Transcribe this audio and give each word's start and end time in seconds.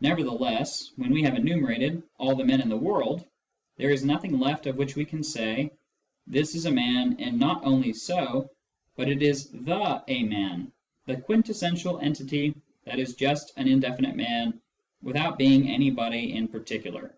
Nevertheless, 0.00 0.90
when 0.96 1.12
we 1.12 1.22
have 1.22 1.36
enumerated 1.36 2.02
all 2.18 2.34
the 2.34 2.44
men 2.44 2.60
in 2.60 2.68
the 2.68 2.76
world, 2.76 3.24
there 3.76 3.90
is 3.90 4.04
nothing 4.04 4.40
left 4.40 4.66
of 4.66 4.76
which 4.76 4.96
we 4.96 5.04
can 5.04 5.22
say," 5.22 5.70
This 6.36 6.56
is 6.56 6.66
a 6.66 6.72
man, 6.72 7.14
and 7.20 7.38
not 7.38 7.64
only 7.64 7.92
so, 7.92 8.50
but 8.96 9.08
it 9.08 9.22
is 9.22 9.48
the' 9.52 10.02
a 10.08 10.24
man,' 10.24 10.72
the 11.06 11.18
quintes 11.20 11.62
sential 11.62 12.02
entity 12.02 12.56
that 12.86 12.98
is 12.98 13.14
just 13.14 13.52
an 13.56 13.68
indefinite 13.68 14.16
man 14.16 14.60
without 15.00 15.38
being 15.38 15.68
any 15.70 15.90
body 15.92 16.32
in 16.32 16.48
particular." 16.48 17.16